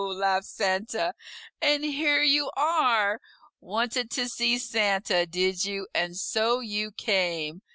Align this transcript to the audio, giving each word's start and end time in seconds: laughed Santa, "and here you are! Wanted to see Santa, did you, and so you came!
laughed 0.03 0.47
Santa, 0.47 1.13
"and 1.61 1.83
here 1.83 2.23
you 2.23 2.49
are! 2.57 3.21
Wanted 3.59 4.09
to 4.09 4.27
see 4.29 4.57
Santa, 4.57 5.27
did 5.27 5.63
you, 5.63 5.85
and 5.93 6.17
so 6.17 6.59
you 6.59 6.91
came! 6.93 7.61